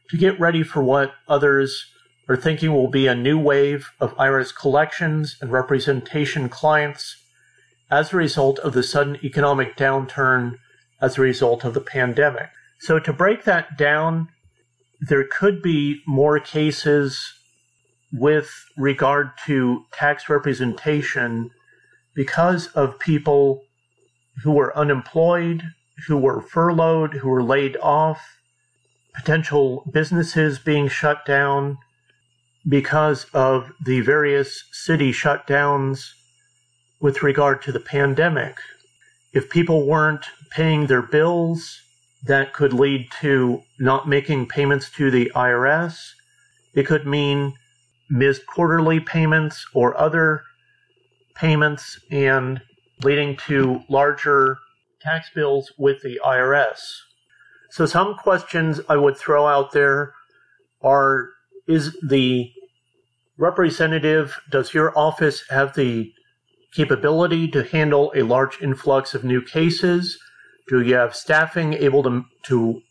to 0.10 0.17
get 0.17 0.39
ready 0.39 0.63
for 0.63 0.83
what 0.83 1.13
others 1.27 1.86
are 2.27 2.36
thinking 2.36 2.73
will 2.73 2.89
be 2.89 3.07
a 3.07 3.15
new 3.15 3.38
wave 3.38 3.89
of 3.99 4.15
IRS 4.17 4.53
collections 4.55 5.38
and 5.39 5.51
representation 5.51 6.49
clients 6.49 7.15
as 7.89 8.12
a 8.12 8.17
result 8.17 8.60
of 8.60 8.73
the 8.73 8.84
sudden 8.84 9.17
economic 9.23 9.78
downturn 9.78 10.58
as 11.02 11.17
a 11.17 11.21
result 11.21 11.63
of 11.63 11.73
the 11.73 11.82
pandemic. 11.82 12.50
So, 12.80 13.00
to 13.00 13.13
break 13.13 13.43
that 13.45 13.78
down, 13.78 14.30
there 15.00 15.26
could 15.26 15.62
be 15.62 16.02
more 16.06 16.39
cases 16.39 17.34
with 18.12 18.65
regard 18.78 19.32
to 19.45 19.86
tax 19.91 20.30
representation 20.30 21.52
because 22.15 22.67
of 22.67 23.00
people 23.00 23.63
who 24.43 24.52
were 24.52 24.76
unemployed, 24.78 25.63
who 26.08 26.17
were 26.17 26.41
furloughed, 26.41 27.15
who 27.15 27.30
were 27.30 27.43
laid 27.43 27.78
off, 27.78 28.38
potential 29.15 29.89
businesses 29.91 30.60
being 30.60 30.88
shut 30.88 31.26
down 31.26 31.78
because 32.67 33.26
of 33.34 33.71
the 33.84 34.02
various 34.02 34.63
city 34.71 35.12
shutdowns 35.12 36.12
with 36.99 37.23
regard 37.23 37.62
to 37.63 37.71
the 37.71 37.79
pandemic. 37.79 38.57
If 39.33 39.49
people 39.49 39.86
weren't 39.86 40.25
paying 40.49 40.88
their 40.88 41.01
bills, 41.01 41.81
that 42.23 42.53
could 42.53 42.73
lead 42.73 43.10
to 43.21 43.62
not 43.79 44.07
making 44.07 44.47
payments 44.47 44.89
to 44.91 45.12
the 45.12 45.31
IRS. 45.36 46.13
It 46.73 46.88
could 46.88 47.05
mean 47.05 47.53
missed 48.10 48.45
quarterly 48.47 48.99
payments 48.99 49.65
or 49.73 49.97
other 49.99 50.43
payments 51.36 51.99
and 52.10 52.62
leading 53.03 53.38
to 53.47 53.83
larger 53.89 54.57
tax 55.01 55.29
bills 55.33 55.71
with 55.77 56.01
the 56.01 56.19
IRS. 56.25 56.79
So, 57.69 57.86
some 57.86 58.15
questions 58.15 58.81
I 58.89 58.97
would 58.97 59.17
throw 59.17 59.45
out 59.45 59.71
there 59.71 60.13
are 60.81 61.29
Is 61.67 61.97
the 62.01 62.51
representative, 63.38 64.39
does 64.49 64.73
your 64.73 64.97
office 64.97 65.43
have 65.49 65.75
the 65.75 66.12
capability 66.78 67.48
to 67.48 67.63
handle 67.63 68.13
a 68.16 68.22
large 68.22 68.62
influx 68.62 69.16
of 69.16 69.24
new 69.24 69.42
cases? 69.42 70.20
Do 70.68 70.80
you 70.82 70.94
have 70.94 71.16
staffing 71.16 71.74
able 71.74 72.04
to, 72.04 72.26
to 72.44 72.82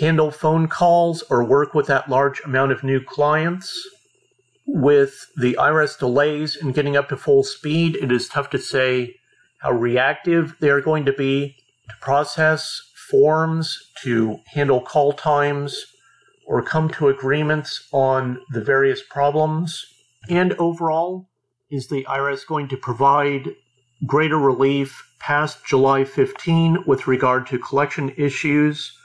handle 0.00 0.30
phone 0.30 0.68
calls 0.68 1.22
or 1.28 1.44
work 1.44 1.74
with 1.74 1.86
that 1.88 2.08
large 2.08 2.40
amount 2.40 2.72
of 2.72 2.82
new 2.82 3.00
clients? 3.04 3.78
With 4.66 5.26
the 5.36 5.54
IRS 5.60 5.98
delays 5.98 6.56
in 6.56 6.72
getting 6.72 6.96
up 6.96 7.10
to 7.10 7.16
full 7.18 7.42
speed, 7.42 7.94
it 7.96 8.10
is 8.10 8.26
tough 8.26 8.48
to 8.50 8.58
say 8.58 9.16
how 9.60 9.72
reactive 9.72 10.56
they 10.60 10.70
are 10.70 10.80
going 10.80 11.04
to 11.04 11.12
be 11.12 11.56
to 11.90 11.94
process 12.00 12.80
forms, 13.10 13.78
to 14.02 14.38
handle 14.54 14.80
call 14.80 15.12
times, 15.12 15.84
or 16.46 16.62
come 16.62 16.88
to 16.88 17.08
agreements 17.08 17.86
on 17.92 18.40
the 18.50 18.64
various 18.64 19.02
problems. 19.02 19.84
And 20.30 20.54
overall, 20.54 21.28
is 21.70 21.88
the 21.88 22.04
IRS 22.04 22.46
going 22.46 22.68
to 22.68 22.76
provide 22.76 23.50
greater 24.06 24.38
relief 24.38 25.04
past 25.18 25.64
July 25.66 26.04
15 26.04 26.84
with 26.86 27.06
regard 27.06 27.46
to 27.48 27.58
collection 27.58 28.12
issues? 28.16 28.96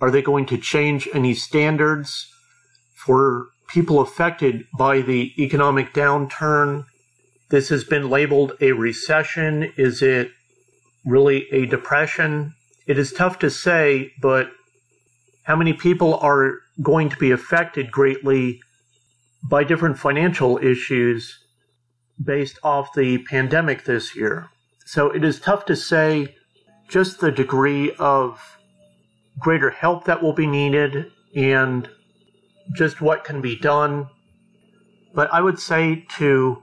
Are 0.00 0.10
they 0.10 0.22
going 0.22 0.46
to 0.46 0.56
change 0.56 1.08
any 1.12 1.34
standards 1.34 2.32
for 2.94 3.48
people 3.68 4.00
affected 4.00 4.64
by 4.76 5.02
the 5.02 5.32
economic 5.42 5.92
downturn? 5.92 6.84
This 7.50 7.68
has 7.68 7.84
been 7.84 8.08
labeled 8.08 8.52
a 8.60 8.72
recession. 8.72 9.72
Is 9.76 10.00
it 10.00 10.30
really 11.04 11.46
a 11.52 11.66
depression? 11.66 12.54
It 12.86 12.98
is 12.98 13.12
tough 13.12 13.38
to 13.40 13.50
say, 13.50 14.12
but 14.22 14.50
how 15.42 15.56
many 15.56 15.72
people 15.72 16.14
are 16.18 16.60
going 16.80 17.10
to 17.10 17.16
be 17.16 17.30
affected 17.30 17.90
greatly 17.90 18.60
by 19.42 19.64
different 19.64 19.98
financial 19.98 20.58
issues 20.58 21.36
based 22.22 22.58
off 22.62 22.92
the 22.94 23.18
pandemic 23.18 23.84
this 23.84 24.14
year. 24.14 24.50
So 24.84 25.10
it 25.10 25.24
is 25.24 25.40
tough 25.40 25.64
to 25.66 25.76
say 25.76 26.36
just 26.88 27.20
the 27.20 27.30
degree 27.30 27.92
of 27.98 28.58
greater 29.38 29.70
help 29.70 30.04
that 30.04 30.22
will 30.22 30.32
be 30.32 30.46
needed 30.46 31.12
and 31.34 31.88
just 32.74 33.00
what 33.00 33.24
can 33.24 33.40
be 33.40 33.56
done. 33.56 34.08
But 35.14 35.32
I 35.32 35.40
would 35.40 35.58
say 35.58 36.06
to 36.16 36.62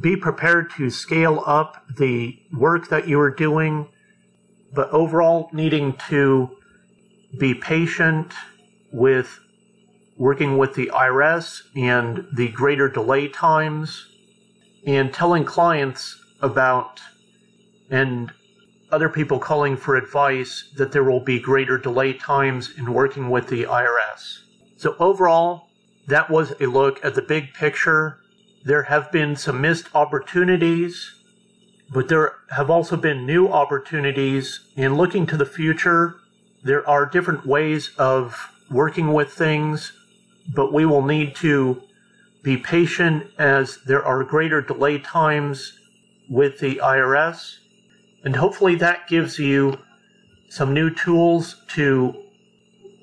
be 0.00 0.16
prepared 0.16 0.70
to 0.72 0.90
scale 0.90 1.42
up 1.46 1.84
the 1.96 2.38
work 2.52 2.88
that 2.88 3.06
you 3.06 3.20
are 3.20 3.30
doing, 3.30 3.88
but 4.72 4.90
overall 4.90 5.50
needing 5.52 5.96
to 6.08 6.56
be 7.38 7.54
patient 7.54 8.32
with 8.90 9.38
working 10.16 10.58
with 10.58 10.74
the 10.74 10.90
IRS 10.92 11.62
and 11.76 12.26
the 12.34 12.48
greater 12.48 12.88
delay 12.88 13.28
times 13.28 14.06
and 14.86 15.12
telling 15.12 15.44
clients 15.44 16.18
about 16.40 17.00
and 17.90 18.32
other 18.90 19.08
people 19.08 19.38
calling 19.38 19.76
for 19.76 19.96
advice 19.96 20.70
that 20.76 20.92
there 20.92 21.04
will 21.04 21.20
be 21.20 21.38
greater 21.40 21.78
delay 21.78 22.12
times 22.12 22.72
in 22.76 22.92
working 22.92 23.30
with 23.30 23.48
the 23.48 23.64
IRS. 23.64 24.40
So 24.76 24.96
overall, 24.98 25.68
that 26.08 26.30
was 26.30 26.52
a 26.60 26.66
look 26.66 27.02
at 27.04 27.14
the 27.14 27.22
big 27.22 27.54
picture. 27.54 28.18
There 28.64 28.84
have 28.84 29.10
been 29.10 29.36
some 29.36 29.60
missed 29.60 29.88
opportunities, 29.94 31.14
but 31.90 32.08
there 32.08 32.34
have 32.50 32.70
also 32.70 32.96
been 32.96 33.24
new 33.24 33.48
opportunities. 33.48 34.60
In 34.76 34.96
looking 34.96 35.26
to 35.26 35.36
the 35.36 35.46
future, 35.46 36.16
there 36.62 36.86
are 36.88 37.06
different 37.06 37.46
ways 37.46 37.90
of 37.98 38.50
working 38.70 39.12
with 39.12 39.32
things, 39.32 39.92
but 40.54 40.72
we 40.72 40.84
will 40.84 41.02
need 41.02 41.34
to 41.36 41.82
be 42.42 42.56
patient 42.56 43.26
as 43.38 43.78
there 43.86 44.04
are 44.04 44.24
greater 44.24 44.60
delay 44.60 44.98
times 44.98 45.78
with 46.28 46.58
the 46.58 46.76
IRS. 46.76 47.58
And 48.24 48.36
hopefully 48.36 48.74
that 48.76 49.08
gives 49.08 49.38
you 49.38 49.78
some 50.48 50.74
new 50.74 50.90
tools 50.90 51.62
to 51.68 52.14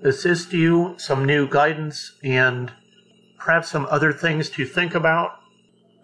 assist 0.04 0.54
you, 0.54 0.96
some 0.98 1.26
new 1.26 1.48
guidance, 1.48 2.14
and 2.24 2.72
perhaps 3.38 3.70
some 3.70 3.88
other 3.90 4.14
things 4.14 4.50
to 4.52 4.66
think 4.66 4.96
about. 4.96 5.40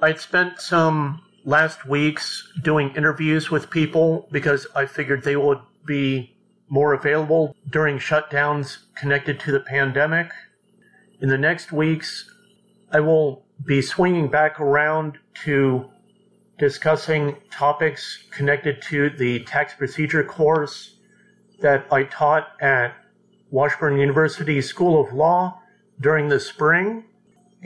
I'd 0.01 0.19
spent 0.19 0.59
some 0.59 1.21
last 1.43 1.85
weeks 1.85 2.51
doing 2.63 2.93
interviews 2.95 3.51
with 3.51 3.69
people 3.69 4.27
because 4.31 4.67
I 4.75 4.85
figured 4.85 5.23
they 5.23 5.35
would 5.35 5.59
be 5.85 6.35
more 6.67 6.93
available 6.93 7.55
during 7.69 7.99
shutdowns 7.99 8.77
connected 8.95 9.39
to 9.41 9.51
the 9.51 9.59
pandemic. 9.59 10.31
In 11.21 11.29
the 11.29 11.37
next 11.37 11.71
weeks, 11.71 12.29
I 12.95 13.01
will 13.01 13.45
be 13.65 13.81
swinging 13.81 14.29
back 14.29 14.61
around 14.61 15.17
to 15.43 15.89
discussing 16.57 17.35
topics 17.51 18.23
connected 18.31 18.81
to 18.83 19.09
the 19.09 19.41
tax 19.41 19.73
procedure 19.73 20.23
course 20.23 20.95
that 21.59 21.85
I 21.91 22.03
taught 22.03 22.53
at 22.61 22.95
Washburn 23.51 23.97
University 23.97 24.61
School 24.61 25.05
of 25.05 25.11
Law 25.11 25.59
during 25.99 26.29
the 26.29 26.39
spring. 26.39 27.03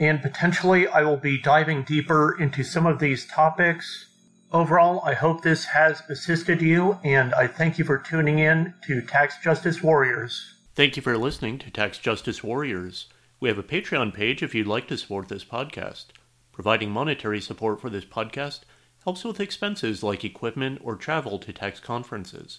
And 0.00 0.20
potentially, 0.20 0.88
I 0.88 1.02
will 1.02 1.16
be 1.16 1.40
diving 1.40 1.84
deeper 1.84 2.36
into 2.36 2.64
some 2.64 2.84
of 2.84 2.98
these 2.98 3.24
topics. 3.24 4.08
Overall, 4.50 5.00
I 5.04 5.14
hope 5.14 5.42
this 5.42 5.66
has 5.66 6.02
assisted 6.08 6.60
you, 6.60 6.98
and 7.04 7.32
I 7.34 7.46
thank 7.46 7.78
you 7.78 7.84
for 7.84 7.98
tuning 7.98 8.40
in 8.40 8.74
to 8.88 9.00
Tax 9.00 9.36
Justice 9.40 9.80
Warriors. 9.80 10.56
Thank 10.74 10.96
you 10.96 11.02
for 11.04 11.16
listening 11.16 11.60
to 11.60 11.70
Tax 11.70 11.98
Justice 11.98 12.42
Warriors. 12.42 13.06
We 13.40 13.48
have 13.48 13.56
a 13.56 13.62
Patreon 13.62 14.12
page 14.12 14.42
if 14.42 14.54
you'd 14.54 14.66
like 14.66 14.86
to 14.88 14.98
support 14.98 15.28
this 15.28 15.46
podcast. 15.46 16.08
Providing 16.52 16.90
monetary 16.90 17.40
support 17.40 17.80
for 17.80 17.88
this 17.88 18.04
podcast 18.04 18.60
helps 19.04 19.24
with 19.24 19.40
expenses 19.40 20.02
like 20.02 20.26
equipment 20.26 20.78
or 20.84 20.94
travel 20.94 21.38
to 21.38 21.50
tax 21.50 21.80
conferences. 21.80 22.58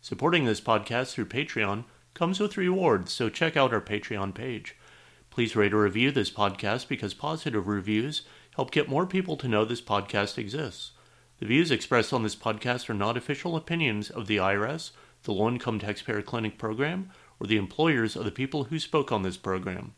Supporting 0.00 0.44
this 0.44 0.60
podcast 0.60 1.12
through 1.12 1.26
Patreon 1.26 1.84
comes 2.12 2.40
with 2.40 2.56
rewards, 2.56 3.12
so 3.12 3.28
check 3.28 3.56
out 3.56 3.72
our 3.72 3.80
Patreon 3.80 4.34
page. 4.34 4.74
Please 5.30 5.54
rate 5.54 5.72
or 5.72 5.82
review 5.82 6.10
this 6.10 6.32
podcast 6.32 6.88
because 6.88 7.14
positive 7.14 7.68
reviews 7.68 8.22
help 8.56 8.72
get 8.72 8.88
more 8.88 9.06
people 9.06 9.36
to 9.36 9.46
know 9.46 9.64
this 9.64 9.80
podcast 9.80 10.38
exists. 10.38 10.90
The 11.38 11.46
views 11.46 11.70
expressed 11.70 12.12
on 12.12 12.24
this 12.24 12.34
podcast 12.34 12.90
are 12.90 12.94
not 12.94 13.16
official 13.16 13.54
opinions 13.54 14.10
of 14.10 14.26
the 14.26 14.38
IRS, 14.38 14.90
the 15.22 15.32
Low 15.32 15.46
Income 15.48 15.78
Taxpayer 15.78 16.22
Clinic 16.22 16.58
program, 16.58 17.10
or 17.38 17.46
the 17.46 17.58
employers 17.58 18.16
of 18.16 18.24
the 18.24 18.30
people 18.30 18.64
who 18.64 18.78
spoke 18.78 19.12
on 19.12 19.22
this 19.22 19.36
program. 19.36 19.94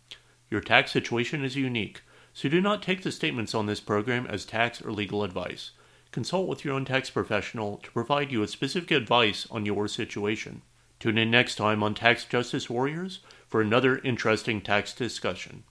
Your 0.50 0.60
tax 0.60 0.92
situation 0.92 1.44
is 1.44 1.56
unique, 1.56 2.02
so 2.32 2.48
do 2.48 2.60
not 2.60 2.82
take 2.82 3.02
the 3.02 3.12
statements 3.12 3.54
on 3.54 3.66
this 3.66 3.80
program 3.80 4.26
as 4.26 4.44
tax 4.44 4.80
or 4.80 4.92
legal 4.92 5.22
advice. 5.22 5.72
Consult 6.10 6.48
with 6.48 6.64
your 6.64 6.74
own 6.74 6.86
tax 6.86 7.10
professional 7.10 7.76
to 7.78 7.90
provide 7.90 8.32
you 8.32 8.40
with 8.40 8.50
specific 8.50 8.90
advice 8.90 9.46
on 9.50 9.66
your 9.66 9.88
situation. 9.88 10.62
Tune 11.00 11.18
in 11.18 11.30
next 11.30 11.56
time 11.56 11.82
on 11.82 11.94
Tax 11.94 12.24
Justice 12.24 12.70
Warriors 12.70 13.20
for 13.46 13.60
another 13.60 13.98
interesting 13.98 14.60
tax 14.60 14.94
discussion. 14.94 15.64